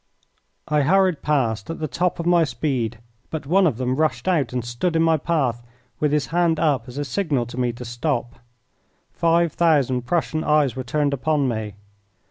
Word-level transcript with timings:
I 0.67 0.81
hurried 0.81 1.21
past 1.21 1.69
at 1.69 1.77
the 1.79 1.87
top 1.87 2.19
of 2.19 2.25
my 2.25 2.43
speed, 2.43 2.97
but 3.29 3.45
one 3.45 3.67
of 3.67 3.77
them 3.77 3.95
rushed 3.95 4.27
out 4.27 4.51
and 4.51 4.65
stood 4.65 4.95
in 4.95 5.03
my 5.03 5.15
path 5.17 5.61
with 5.99 6.11
his 6.11 6.25
hand 6.33 6.59
up 6.59 6.87
as 6.87 6.97
a 6.97 7.05
signal 7.05 7.45
to 7.45 7.59
me 7.59 7.71
to 7.73 7.85
stop. 7.85 8.39
Five 9.11 9.53
thousand 9.53 10.07
Prussian 10.07 10.43
eyes 10.43 10.75
were 10.75 10.83
turned 10.83 11.13
upon 11.13 11.47
me. 11.47 11.75